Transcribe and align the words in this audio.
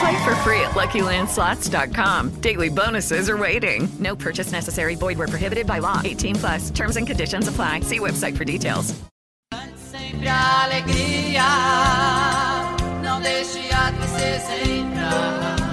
Play 0.00 0.24
for 0.24 0.34
free 0.36 0.60
at 0.60 0.72
LuckyLandSlots.com. 0.72 2.40
Daily 2.40 2.68
bonuses 2.68 3.30
are 3.30 3.36
waiting. 3.36 3.88
No 3.98 4.16
purchase 4.16 4.52
necessary. 4.52 4.94
Void 4.94 5.18
where 5.18 5.28
prohibited 5.28 5.66
by 5.66 5.78
law. 5.78 6.00
18 6.04 6.34
plus. 6.36 6.70
Terms 6.70 6.96
and 6.96 7.06
conditions 7.06 7.48
apply. 7.48 7.80
See 7.80 7.98
website 7.98 8.36
for 8.36 8.44
details. 8.44 8.94
Sempre 9.76 10.28
alegria, 10.28 11.42
não 13.02 13.20
deixe 13.20 13.72
a 13.72 13.92
tristeza 13.92 14.52
entrar. 14.68 15.65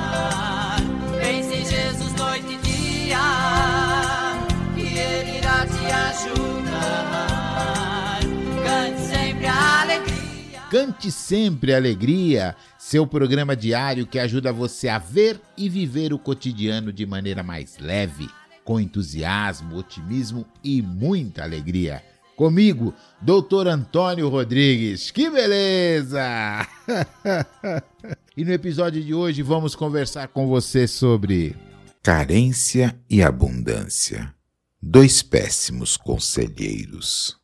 Cante 10.73 11.11
sempre 11.11 11.71
alegria, 11.71 12.55
seu 12.79 13.05
programa 13.05 13.55
diário 13.55 14.07
que 14.07 14.17
ajuda 14.17 14.51
você 14.51 14.89
a 14.89 14.97
ver 14.97 15.39
e 15.55 15.69
viver 15.69 16.11
o 16.11 16.17
cotidiano 16.17 16.91
de 16.91 17.05
maneira 17.05 17.43
mais 17.43 17.77
leve, 17.77 18.27
com 18.63 18.79
entusiasmo, 18.79 19.75
otimismo 19.75 20.47
e 20.63 20.81
muita 20.81 21.43
alegria. 21.43 22.03
Comigo, 22.35 22.91
Doutor 23.21 23.67
Antônio 23.67 24.27
Rodrigues. 24.29 25.11
Que 25.11 25.29
beleza! 25.29 26.67
e 28.35 28.43
no 28.43 28.51
episódio 28.51 29.03
de 29.03 29.13
hoje 29.13 29.43
vamos 29.43 29.75
conversar 29.75 30.29
com 30.29 30.47
você 30.47 30.87
sobre 30.87 31.55
carência 32.01 32.99
e 33.07 33.21
abundância. 33.21 34.33
Dois 34.81 35.21
péssimos 35.21 35.95
conselheiros. 35.95 37.42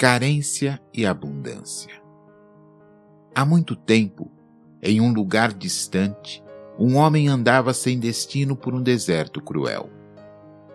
Carência 0.00 0.80
e 0.94 1.04
abundância. 1.04 1.90
Há 3.34 3.44
muito 3.44 3.74
tempo, 3.74 4.30
em 4.80 5.00
um 5.00 5.12
lugar 5.12 5.52
distante, 5.52 6.40
um 6.78 6.94
homem 6.94 7.26
andava 7.26 7.74
sem 7.74 7.98
destino 7.98 8.54
por 8.54 8.72
um 8.72 8.80
deserto 8.80 9.40
cruel. 9.40 9.90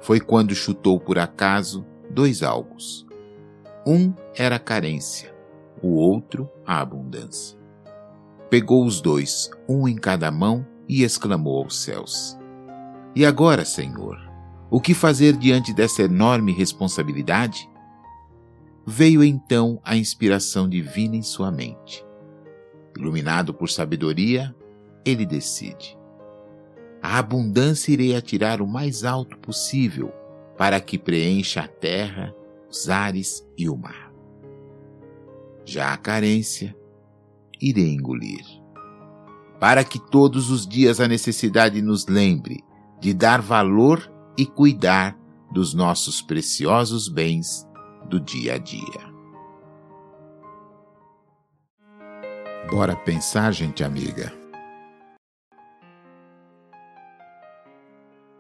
Foi 0.02 0.20
quando 0.20 0.54
chutou 0.54 1.00
por 1.00 1.18
acaso 1.18 1.86
dois 2.12 2.44
algos. 2.44 3.08
Um 3.88 4.14
era 4.36 4.58
a 4.58 4.60
carência, 4.60 5.34
o 5.82 5.96
outro 5.96 6.52
a 6.66 6.82
abundância. 6.82 7.58
Pegou 8.50 8.86
os 8.86 9.00
dois, 9.00 9.50
um 9.70 9.88
em 9.88 9.96
cada 9.96 10.30
mão, 10.32 10.68
e 10.86 11.02
exclamou 11.02 11.64
aos 11.64 11.82
céus: 11.82 12.38
E 13.16 13.26
agora, 13.26 13.64
Senhor, 13.64 14.18
o 14.70 14.82
que 14.82 14.94
fazer 14.94 15.38
diante 15.38 15.74
dessa 15.74 16.02
enorme 16.02 16.52
responsabilidade? 16.52 17.72
Veio 18.86 19.24
então 19.24 19.80
a 19.84 19.96
inspiração 19.96 20.68
divina 20.68 21.16
em 21.16 21.22
sua 21.22 21.50
mente. 21.50 22.06
Iluminado 22.98 23.54
por 23.54 23.70
sabedoria, 23.70 24.54
ele 25.06 25.26
decide. 25.26 25.98
A 27.02 27.18
abundância 27.18 27.94
irei 27.94 28.16
atirar 28.16 28.62
o 28.62 28.68
mais 28.68 29.06
alto 29.06 29.38
possível, 29.38 30.12
para 30.58 30.80
que 30.80 30.98
preencha 30.98 31.62
a 31.62 31.68
terra, 31.68 32.36
os 32.70 32.90
ares 32.90 33.46
e 33.58 33.70
o 33.70 33.78
mar. 33.78 34.12
Já 35.66 35.94
a 35.94 35.98
carência, 35.98 36.76
irei 37.62 37.94
engolir. 37.94 38.46
Para 39.60 39.84
que 39.86 39.98
todos 39.98 40.50
os 40.52 40.68
dias 40.68 41.00
a 41.00 41.08
necessidade 41.08 41.82
nos 41.82 42.06
lembre 42.06 42.64
de 43.00 43.14
dar 43.14 43.42
valor 43.42 44.12
e 44.38 44.46
cuidar 44.46 45.18
dos 45.54 45.74
nossos 45.74 46.22
preciosos 46.22 47.08
bens 47.08 47.66
do 48.14 48.20
dia 48.20 48.54
a 48.54 48.58
dia. 48.60 49.14
Bora 52.70 52.96
pensar, 52.96 53.52
gente 53.52 53.84
amiga. 53.84 54.32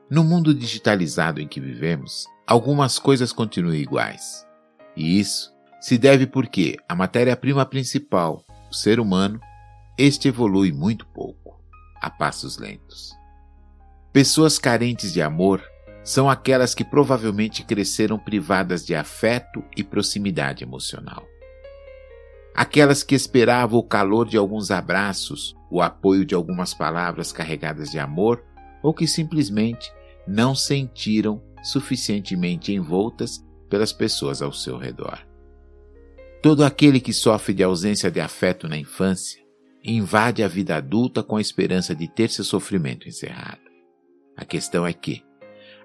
No 0.08 0.24
mundo 0.24 0.54
digitalizado 0.54 1.42
em 1.42 1.48
que 1.48 1.60
vivemos, 1.60 2.28
algumas 2.46 3.00
coisas 3.00 3.34
continuam 3.34 3.74
iguais. 3.74 4.46
E 4.96 5.20
isso 5.20 5.52
se 5.82 5.98
deve 5.98 6.28
porque 6.28 6.78
a 6.88 6.94
matéria-prima 6.94 7.66
principal, 7.66 8.46
o 8.70 8.76
ser 8.76 9.00
humano, 9.00 9.40
este 9.98 10.28
evolui 10.28 10.72
muito 10.72 11.08
pouco, 11.08 11.60
a 12.00 12.12
passos 12.12 12.60
lentos. 12.60 13.12
Pessoas 14.12 14.60
carentes 14.60 15.12
de 15.12 15.22
amor 15.22 15.64
são 16.04 16.30
aquelas 16.30 16.76
que 16.76 16.84
provavelmente 16.84 17.64
cresceram 17.64 18.20
privadas 18.20 18.86
de 18.86 18.94
afeto 18.94 19.64
e 19.76 19.84
proximidade 19.84 20.64
emocional. 20.64 21.26
Aquelas 22.54 23.02
que 23.02 23.16
esperavam 23.16 23.80
o 23.80 23.84
calor 23.84 24.28
de 24.28 24.38
alguns 24.38 24.70
abraços, 24.70 25.56
o 25.72 25.82
apoio 25.82 26.26
de 26.26 26.36
algumas 26.36 26.74
palavras 26.74 27.32
carregadas 27.32 27.90
de 27.90 27.98
amor, 27.98 28.44
ou 28.84 28.94
que 28.94 29.08
simplesmente 29.08 29.92
não 30.28 30.54
sentiram 30.54 31.42
suficientemente 31.64 32.74
envoltas 32.74 33.44
pelas 33.70 33.94
pessoas 33.94 34.42
ao 34.42 34.52
seu 34.52 34.78
redor. 34.78 35.26
Todo 36.44 36.66
aquele 36.66 37.00
que 37.00 37.14
sofre 37.14 37.54
de 37.54 37.64
ausência 37.64 38.12
de 38.12 38.20
afeto 38.20 38.68
na 38.68 38.78
infância 38.78 39.42
invade 39.84 40.44
a 40.44 40.48
vida 40.48 40.76
adulta 40.76 41.24
com 41.24 41.38
a 41.38 41.42
esperança 41.42 41.96
de 41.96 42.08
ter 42.08 42.30
seu 42.30 42.44
sofrimento 42.44 43.08
encerrado. 43.08 43.62
A 44.36 44.46
questão 44.46 44.86
é 44.86 44.94
que 44.94 45.24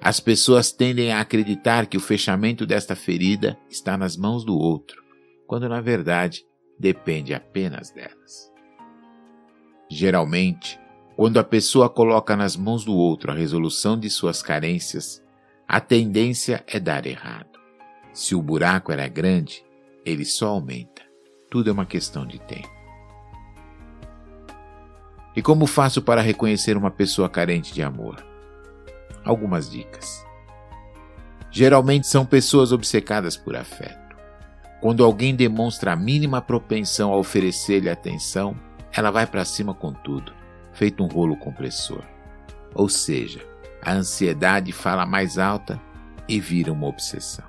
as 0.00 0.20
pessoas 0.20 0.70
tendem 0.70 1.12
a 1.12 1.20
acreditar 1.20 1.86
que 1.86 1.96
o 1.96 2.00
fechamento 2.00 2.64
desta 2.64 2.94
ferida 2.94 3.58
está 3.68 3.96
nas 3.96 4.16
mãos 4.16 4.44
do 4.44 4.56
outro, 4.56 5.02
quando 5.46 5.68
na 5.68 5.80
verdade 5.80 6.44
depende 6.78 7.34
apenas 7.34 7.90
delas. 7.90 8.52
Geralmente, 9.90 10.78
quando 11.16 11.38
a 11.38 11.44
pessoa 11.44 11.88
coloca 11.88 12.36
nas 12.36 12.56
mãos 12.56 12.84
do 12.84 12.94
outro 12.94 13.32
a 13.32 13.34
resolução 13.34 13.98
de 13.98 14.08
suas 14.08 14.42
carências, 14.42 15.22
a 15.66 15.80
tendência 15.80 16.62
é 16.66 16.78
dar 16.78 17.06
errado. 17.06 17.58
Se 18.12 18.34
o 18.34 18.42
buraco 18.42 18.92
era 18.92 19.08
grande, 19.08 19.64
ele 20.04 20.24
só 20.24 20.48
aumenta. 20.48 21.02
Tudo 21.50 21.70
é 21.70 21.72
uma 21.72 21.86
questão 21.86 22.26
de 22.26 22.38
tempo. 22.38 22.70
E 25.34 25.42
como 25.42 25.66
faço 25.66 26.02
para 26.02 26.20
reconhecer 26.20 26.76
uma 26.76 26.90
pessoa 26.90 27.28
carente 27.28 27.72
de 27.72 27.82
amor? 27.82 28.24
Algumas 29.28 29.70
dicas. 29.70 30.26
Geralmente 31.50 32.08
são 32.08 32.26
pessoas 32.26 32.72
obcecadas 32.72 33.36
por 33.36 33.54
afeto. 33.54 34.16
Quando 34.80 35.04
alguém 35.04 35.36
demonstra 35.36 35.92
a 35.92 35.96
mínima 35.96 36.42
propensão 36.42 37.12
a 37.12 37.16
oferecer-lhe 37.16 37.90
atenção, 37.90 38.56
ela 38.92 39.12
vai 39.12 39.26
para 39.26 39.44
cima 39.44 39.72
com 39.72 39.92
tudo 39.92 40.38
feito 40.78 41.02
um 41.02 41.08
rolo 41.08 41.36
compressor. 41.36 42.04
Ou 42.72 42.88
seja, 42.88 43.44
a 43.82 43.92
ansiedade 43.92 44.72
fala 44.72 45.04
mais 45.04 45.36
alta 45.36 45.80
e 46.28 46.38
vira 46.38 46.72
uma 46.72 46.86
obsessão. 46.86 47.46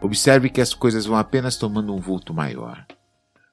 Observe 0.00 0.48
que 0.48 0.60
as 0.60 0.72
coisas 0.72 1.04
vão 1.04 1.16
apenas 1.16 1.56
tomando 1.56 1.94
um 1.94 1.98
vulto 1.98 2.32
maior. 2.32 2.86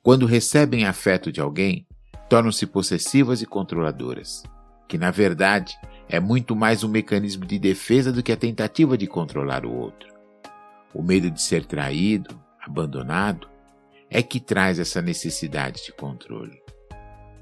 Quando 0.03 0.27
recebem 0.27 0.85
afeto 0.85 1.31
de 1.31 1.41
alguém, 1.41 1.87
tornam-se 2.29 2.67
possessivas 2.67 3.41
e 3.41 3.45
controladoras, 3.45 4.43
que 4.87 4.97
na 4.97 5.09
verdade 5.09 5.75
é 6.09 6.19
muito 6.19 6.55
mais 6.55 6.83
um 6.83 6.87
mecanismo 6.87 7.45
de 7.45 7.59
defesa 7.59 8.11
do 8.11 8.23
que 8.23 8.31
a 8.31 8.37
tentativa 8.37 8.97
de 8.97 9.07
controlar 9.07 9.65
o 9.65 9.73
outro. 9.73 10.13
O 10.93 11.03
medo 11.03 11.29
de 11.29 11.41
ser 11.41 11.65
traído, 11.65 12.39
abandonado, 12.59 13.47
é 14.09 14.23
que 14.23 14.39
traz 14.39 14.79
essa 14.79 15.01
necessidade 15.01 15.83
de 15.83 15.91
controle 15.91 16.67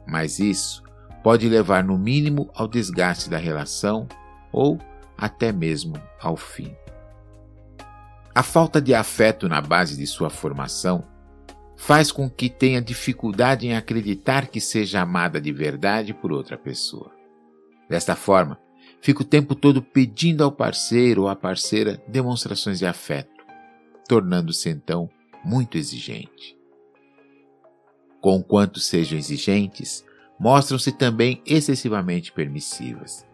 mas 0.06 0.40
isso 0.40 0.84
pode 1.24 1.50
levar 1.50 1.84
no 1.84 1.98
mínimo 1.98 2.50
ao 2.54 2.68
desgaste 2.68 3.30
da 3.30 3.38
relação 3.38 4.08
ou 4.52 4.80
até 5.18 5.52
mesmo 5.52 5.96
ao 6.22 6.38
fim. 6.38 6.76
A 8.34 8.44
falta 8.44 8.82
de 8.82 8.94
afeto 8.94 9.48
na 9.48 9.62
base 9.62 9.98
de 9.98 10.06
sua 10.06 10.30
formação 10.30 11.04
faz 11.78 12.12
com 12.12 12.30
que 12.30 12.50
tenha 12.50 12.82
dificuldade 12.82 13.66
em 13.68 13.76
acreditar 13.76 14.48
que 14.48 14.62
seja 14.62 15.02
amada 15.02 15.42
de 15.42 15.52
verdade 15.52 16.14
por 16.14 16.32
outra 16.32 16.58
pessoa. 16.58 17.15
Desta 17.90 18.16
forma, 18.16 18.60
fica 19.02 19.22
o 19.22 19.26
tempo 19.26 19.54
todo 19.56 19.82
pedindo 19.82 20.44
ao 20.44 20.52
parceiro 20.52 21.24
ou 21.24 21.28
à 21.28 21.36
parceira 21.36 22.02
demonstrações 22.08 22.80
de 22.80 22.86
afeto, 22.86 23.44
tornando-se 24.08 24.70
então 24.70 25.10
muito 25.44 25.78
exigente. 25.78 26.58
Conquanto 28.20 28.80
sejam 28.80 29.18
exigentes, 29.20 30.04
mostram-se 30.40 30.92
também 30.92 31.42
excessivamente 31.46 32.32
permissivas. 32.32 33.26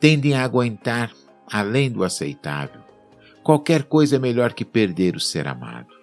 Tendem 0.00 0.34
a 0.34 0.42
aguentar 0.42 1.12
além 1.46 1.90
do 1.90 2.02
aceitável. 2.02 2.80
Qualquer 3.44 3.84
coisa 3.84 4.16
é 4.16 4.18
melhor 4.18 4.52
que 4.52 4.64
perder 4.64 5.14
o 5.14 5.20
ser 5.20 5.46
amado. 5.46 5.94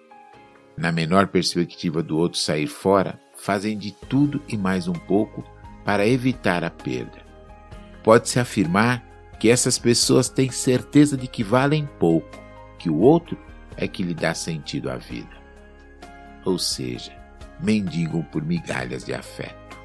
Na 0.76 0.90
menor 0.90 1.28
perspectiva 1.28 2.02
do 2.02 2.16
outro 2.16 2.38
sair 2.38 2.66
fora, 2.66 3.20
fazem 3.36 3.76
de 3.76 3.92
tudo 3.92 4.42
e 4.48 4.56
mais 4.56 4.88
um 4.88 4.92
pouco 4.92 5.44
para 5.84 6.06
evitar 6.06 6.64
a 6.64 6.70
perda. 6.70 7.27
Pode-se 8.02 8.38
afirmar 8.38 9.04
que 9.38 9.48
essas 9.48 9.78
pessoas 9.78 10.28
têm 10.28 10.50
certeza 10.50 11.16
de 11.16 11.26
que 11.26 11.44
valem 11.44 11.88
pouco, 11.98 12.38
que 12.78 12.90
o 12.90 12.98
outro 12.98 13.38
é 13.76 13.86
que 13.86 14.02
lhe 14.02 14.14
dá 14.14 14.34
sentido 14.34 14.90
à 14.90 14.96
vida. 14.96 15.36
Ou 16.44 16.58
seja, 16.58 17.12
mendigam 17.60 18.22
por 18.22 18.42
migalhas 18.42 19.04
de 19.04 19.14
afeto. 19.14 19.78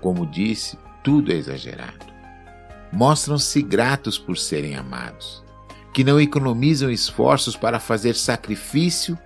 Como 0.00 0.26
disse, 0.26 0.78
tudo 1.02 1.32
é 1.32 1.34
exagerado. 1.34 2.06
Mostram-se 2.92 3.60
gratos 3.62 4.16
por 4.16 4.38
serem 4.38 4.76
amados, 4.76 5.44
que 5.92 6.04
não 6.04 6.20
economizam 6.20 6.90
esforços 6.90 7.56
para 7.56 7.80
fazer 7.80 8.14
sacrifício 8.14 9.18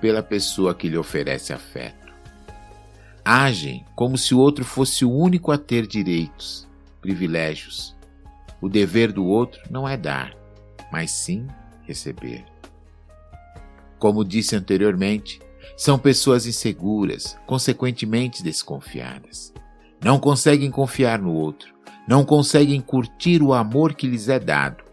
pela 0.00 0.22
pessoa 0.22 0.74
que 0.74 0.88
lhe 0.88 0.96
oferece 0.96 1.52
afeto. 1.52 2.12
Agem 3.24 3.84
como 3.94 4.16
se 4.16 4.34
o 4.34 4.38
outro 4.38 4.64
fosse 4.64 5.04
o 5.04 5.12
único 5.12 5.52
a 5.52 5.58
ter 5.58 5.86
direitos, 5.86 6.66
privilégios. 7.00 7.96
O 8.60 8.68
dever 8.68 9.12
do 9.12 9.24
outro 9.24 9.60
não 9.70 9.88
é 9.88 9.96
dar, 9.96 10.36
mas 10.92 11.10
sim 11.10 11.46
receber. 11.82 12.44
Como 13.98 14.24
disse 14.24 14.56
anteriormente, 14.56 15.40
são 15.76 15.98
pessoas 15.98 16.46
inseguras, 16.46 17.38
consequentemente 17.46 18.42
desconfiadas. 18.42 19.52
Não 20.02 20.18
conseguem 20.18 20.70
confiar 20.70 21.18
no 21.18 21.32
outro, 21.32 21.74
não 22.08 22.24
conseguem 22.24 22.80
curtir 22.80 23.42
o 23.42 23.52
amor 23.52 23.94
que 23.94 24.06
lhes 24.06 24.28
é 24.28 24.38
dado. 24.38 24.84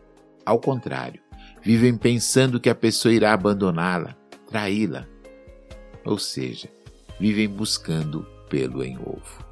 Ao 0.45 0.59
contrário, 0.59 1.21
vivem 1.61 1.97
pensando 1.97 2.59
que 2.59 2.69
a 2.69 2.75
pessoa 2.75 3.13
irá 3.13 3.33
abandoná-la, 3.33 4.15
traí-la. 4.49 5.05
Ou 6.05 6.17
seja, 6.17 6.69
vivem 7.19 7.47
buscando 7.47 8.25
pelo 8.49 8.83
em 8.83 8.97
ovo. 8.97 9.45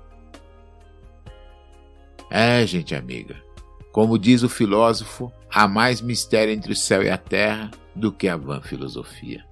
É, 2.30 2.66
gente 2.66 2.96
amiga, 2.96 3.36
como 3.92 4.20
diz 4.20 4.44
o 4.44 4.50
filósofo, 4.50 5.32
há 5.50 5.68
mais 5.68 6.02
mistério 6.02 6.54
entre 6.54 6.74
o 6.74 6.76
céu 6.76 7.04
e 7.04 7.10
a 7.10 7.18
terra 7.18 7.72
do 7.96 8.12
que 8.12 8.28
a 8.28 8.36
vã 8.36 8.62
filosofia. 8.62 9.46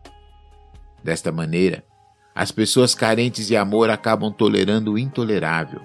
Desta 1.04 1.31
maneira, 1.31 1.84
as 2.36 2.52
pessoas 2.52 2.96
carentes 2.96 3.48
de 3.48 3.56
amor 3.56 3.90
acabam 3.90 4.31
tolerando 4.31 4.94
o 4.94 4.98
intolerável. 4.98 5.81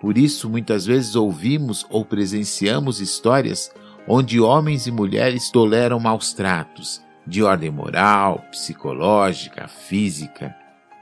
Por 0.00 0.16
isso, 0.16 0.48
muitas 0.48 0.86
vezes 0.86 1.16
ouvimos 1.16 1.86
ou 1.90 2.04
presenciamos 2.04 3.00
histórias 3.00 3.72
onde 4.06 4.40
homens 4.40 4.86
e 4.86 4.90
mulheres 4.90 5.50
toleram 5.50 5.98
maus 5.98 6.32
tratos 6.32 7.02
de 7.26 7.42
ordem 7.42 7.70
moral, 7.70 8.44
psicológica, 8.50 9.66
física 9.66 10.54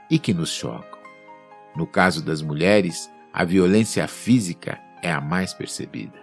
e 0.09 0.17
que 0.17 0.33
nos 0.33 0.49
chocam. 0.49 0.99
No 1.75 1.85
caso 1.85 2.23
das 2.23 2.41
mulheres, 2.41 3.09
a 3.31 3.43
violência 3.43 4.07
física 4.07 4.79
é 5.07 5.11
a 5.11 5.21
mais 5.21 5.53
percebida. 5.53 6.19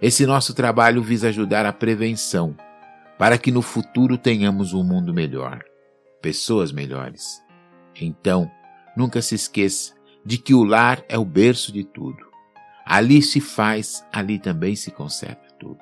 Esse 0.00 0.26
nosso 0.26 0.54
trabalho 0.54 1.02
visa 1.02 1.28
ajudar 1.28 1.66
a 1.66 1.72
prevenção, 1.72 2.56
para 3.18 3.38
que 3.38 3.50
no 3.50 3.62
futuro 3.62 4.16
tenhamos 4.16 4.72
um 4.72 4.84
mundo 4.84 5.12
melhor 5.12 5.64
pessoas 6.20 6.72
melhores. 6.72 7.42
Então, 8.00 8.50
nunca 8.96 9.22
se 9.22 9.34
esqueça 9.34 9.94
de 10.24 10.38
que 10.38 10.54
o 10.54 10.64
lar 10.64 11.02
é 11.08 11.18
o 11.18 11.24
berço 11.24 11.72
de 11.72 11.84
tudo. 11.84 12.26
Ali 12.84 13.22
se 13.22 13.40
faz, 13.40 14.04
ali 14.12 14.38
também 14.38 14.74
se 14.74 14.90
conserta 14.90 15.48
tudo. 15.58 15.80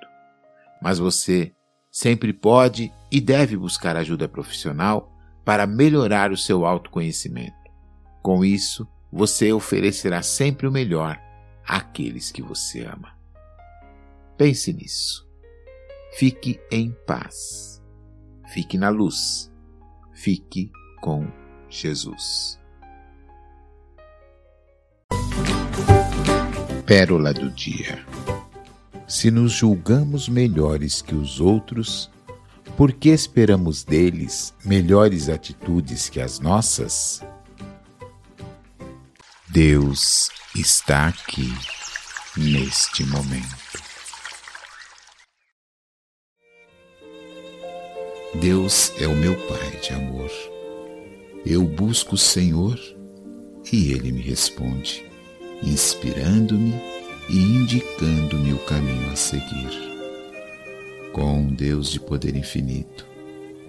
Mas 0.83 0.99
você 0.99 1.53
sempre 1.91 2.33
pode 2.33 2.93
e 3.11 3.21
deve 3.21 3.57
buscar 3.57 3.97
ajuda 3.97 4.29
profissional 4.29 5.13
para 5.45 5.67
melhorar 5.67 6.33
o 6.33 6.37
seu 6.37 6.67
autoconhecimento. 6.67 7.55
Com 8.23 8.45
isso, 8.45 8.87
você 9.13 9.53
oferecerá 9.53 10.21
sempre 10.21 10.67
o 10.67 10.73
melhor 10.73 11.19
àqueles 11.67 12.31
que 12.31 12.43
você 12.43 12.85
ama. 12.85 13.17
Pense 14.37 14.73
nisso. 14.73 15.27
Fique 16.15 16.61
em 16.71 16.95
paz. 17.07 17.83
Fique 18.53 18.79
na 18.79 18.89
luz 18.89 19.51
Fique 20.17 20.73
com 21.03 21.31
Jesus. 21.69 22.59
Pérola 26.87 27.35
do 27.35 27.51
Dia 27.51 28.05
Se 29.07 29.31
nos 29.31 29.53
julgamos 29.53 30.27
melhores 30.29 31.03
que 31.03 31.15
os 31.15 31.39
outros, 31.39 32.11
por 32.79 32.93
que 32.93 33.11
esperamos 33.11 33.85
deles 33.85 34.55
melhores 34.65 35.29
atitudes 35.29 36.09
que 36.09 36.21
as 36.21 36.41
nossas? 36.41 37.23
Deus 39.57 40.29
está 40.55 41.09
aqui 41.09 41.51
neste 42.37 43.03
momento. 43.07 43.81
Deus 48.35 48.93
é 49.01 49.07
o 49.07 49.17
meu 49.17 49.35
Pai 49.49 49.81
de 49.81 49.95
amor. 49.95 50.31
Eu 51.47 51.65
busco 51.65 52.17
o 52.17 52.19
Senhor 52.19 52.79
e 53.73 53.93
Ele 53.93 54.13
me 54.13 54.21
responde, 54.21 55.03
inspirando-me 55.63 56.75
e 57.31 57.39
indicando-me 57.39 58.53
o 58.53 58.59
caminho 58.67 59.11
a 59.11 59.17
seguir. 59.17 59.71
Com 61.15 61.47
Deus 61.47 61.91
de 61.91 61.99
poder 61.99 62.37
infinito, 62.37 63.07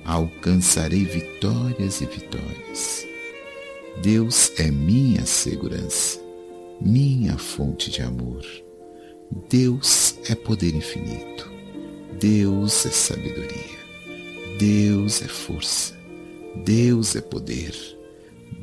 alcançarei 0.03 1.05
vitórias 1.05 2.01
e 2.01 2.05
vitórias. 2.07 3.07
Deus 4.01 4.51
é 4.57 4.69
minha 4.71 5.25
segurança, 5.25 6.19
minha 6.79 7.37
fonte 7.37 7.89
de 7.89 8.01
amor. 8.01 8.45
Deus 9.49 10.17
é 10.29 10.35
poder 10.35 10.73
infinito. 10.75 11.51
Deus 12.19 12.85
é 12.85 12.89
sabedoria. 12.89 13.77
Deus 14.57 15.21
é 15.21 15.27
força, 15.27 15.93
Deus 16.65 17.15
é 17.15 17.21
poder, 17.21 17.75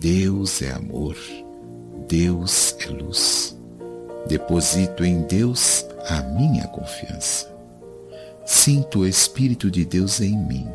Deus 0.01 0.61
é 0.61 0.73
amor, 0.73 1.17
Deus 2.09 2.75
é 2.81 2.89
luz. 2.89 3.57
Deposito 4.27 5.05
em 5.05 5.23
Deus 5.23 5.87
a 6.09 6.21
minha 6.23 6.67
confiança. 6.67 7.49
Sinto 8.45 9.01
o 9.01 9.07
Espírito 9.07 9.71
de 9.71 9.85
Deus 9.85 10.21
em 10.21 10.37
mim. 10.37 10.67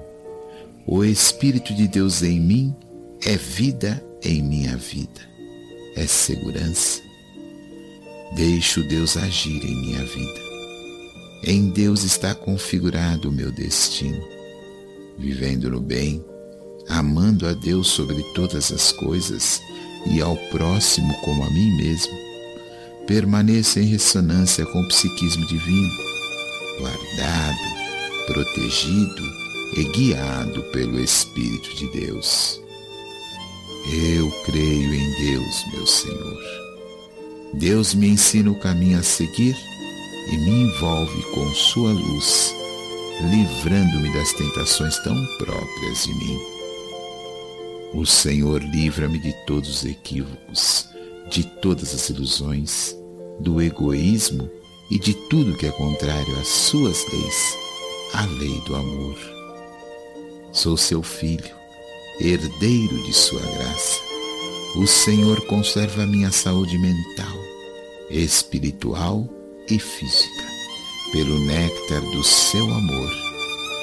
O 0.87 1.03
Espírito 1.03 1.73
de 1.73 1.85
Deus 1.85 2.23
em 2.23 2.39
mim 2.39 2.73
é 3.25 3.35
vida 3.35 4.01
em 4.23 4.41
minha 4.41 4.75
vida, 4.77 5.21
é 5.95 6.05
segurança. 6.05 7.01
Deixo 8.35 8.83
Deus 8.83 9.17
agir 9.17 9.63
em 9.65 9.75
minha 9.75 10.05
vida. 10.05 10.49
Em 11.43 11.69
Deus 11.69 12.03
está 12.03 12.35
configurado 12.35 13.29
o 13.29 13.31
meu 13.31 13.51
destino 13.51 14.39
vivendo 15.19 15.69
no 15.69 15.81
bem, 15.81 16.23
amando 16.87 17.45
a 17.45 17.53
Deus 17.53 17.87
sobre 17.87 18.23
todas 18.33 18.71
as 18.71 18.91
coisas 18.93 19.61
e 20.05 20.21
ao 20.21 20.35
próximo 20.49 21.13
como 21.21 21.43
a 21.43 21.49
mim 21.51 21.75
mesmo, 21.75 22.13
permaneça 23.05 23.81
em 23.81 23.85
ressonância 23.85 24.65
com 24.65 24.81
o 24.81 24.87
psiquismo 24.87 25.45
divino, 25.45 25.89
guardado, 26.79 27.57
protegido 28.27 29.23
e 29.75 29.83
guiado 29.91 30.63
pelo 30.71 30.99
Espírito 30.99 31.75
de 31.75 31.87
Deus. 31.91 32.61
Eu 33.91 34.31
creio 34.45 34.93
em 34.93 35.11
Deus, 35.13 35.65
meu 35.73 35.87
Senhor. 35.87 36.43
Deus 37.53 37.93
me 37.93 38.09
ensina 38.09 38.51
o 38.51 38.59
caminho 38.59 38.99
a 38.99 39.03
seguir 39.03 39.55
e 40.31 40.37
me 40.37 40.51
envolve 40.51 41.23
com 41.33 41.49
sua 41.53 41.91
luz 41.91 42.59
livrando-me 43.21 44.13
das 44.13 44.31
tentações 44.33 44.97
tão 44.99 45.15
próprias 45.37 46.03
de 46.05 46.13
mim. 46.13 46.39
O 47.93 48.05
Senhor 48.05 48.61
livra-me 48.61 49.19
de 49.19 49.33
todos 49.45 49.69
os 49.69 49.85
equívocos, 49.85 50.87
de 51.29 51.43
todas 51.43 51.93
as 51.93 52.09
ilusões, 52.09 52.95
do 53.39 53.61
egoísmo 53.61 54.49
e 54.89 54.97
de 54.97 55.13
tudo 55.13 55.57
que 55.57 55.65
é 55.65 55.71
contrário 55.71 56.39
às 56.39 56.47
suas 56.47 57.05
leis, 57.11 57.57
a 58.13 58.25
lei 58.25 58.61
do 58.61 58.75
amor. 58.75 59.17
Sou 60.51 60.77
seu 60.77 61.03
filho, 61.03 61.55
herdeiro 62.19 63.03
de 63.03 63.13
sua 63.13 63.41
graça. 63.41 64.01
O 64.75 64.85
Senhor 64.85 65.45
conserva 65.47 66.05
minha 66.05 66.31
saúde 66.31 66.77
mental, 66.77 67.37
espiritual 68.09 69.27
e 69.69 69.79
física, 69.79 70.43
pelo 71.11 71.39
néctar 71.39 72.01
do 72.01 72.23
seu 72.23 72.63
amor, 72.71 73.09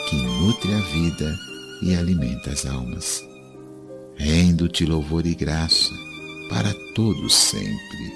que 0.08 0.16
nutre 0.16 0.72
a 0.74 0.80
vida 0.80 1.36
e 1.82 1.94
alimenta 1.94 2.50
as 2.50 2.66
almas. 2.66 3.24
Rendo-te 4.16 4.86
louvor 4.86 5.26
e 5.26 5.34
graça 5.34 5.92
para 6.48 6.72
todos 6.94 7.34
sempre. 7.34 8.12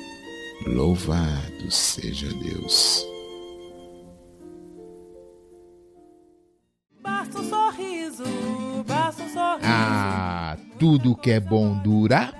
Louvado 0.66 1.70
seja 1.70 2.28
Deus. 2.34 3.09
Tudo 10.80 11.14
que 11.14 11.30
é 11.30 11.38
bom 11.38 11.78
dura. 11.78 12.32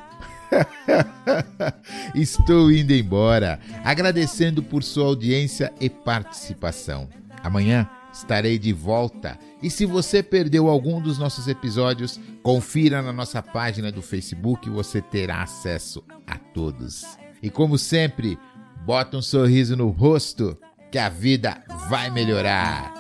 Estou 2.15 2.73
indo 2.73 2.93
embora, 2.93 3.61
agradecendo 3.85 4.63
por 4.63 4.83
sua 4.83 5.05
audiência 5.05 5.71
e 5.79 5.91
participação. 5.91 7.07
Amanhã 7.45 7.89
estarei 8.11 8.59
de 8.59 8.73
volta. 8.73 9.39
E 9.63 9.71
se 9.71 9.85
você 9.85 10.23
perdeu 10.23 10.69
algum 10.69 11.01
dos 11.01 11.19
nossos 11.19 11.47
episódios, 11.47 12.19
confira 12.43 13.03
na 13.03 13.13
nossa 13.13 13.43
página 13.43 13.93
do 13.93 14.03
Facebook, 14.03 14.69
você 14.71 15.03
terá 15.03 15.43
acesso 15.43 16.03
a 16.27 16.37
todos. 16.39 17.05
E 17.43 17.51
como 17.51 17.77
sempre, 17.77 18.39
bota 18.85 19.19
um 19.19 19.23
sorriso 19.23 19.77
no 19.77 19.91
rosto 19.91 20.57
que 20.91 20.99
a 20.99 21.11
vida 21.11 21.63
vai 21.89 22.11
melhorar. 22.11 22.93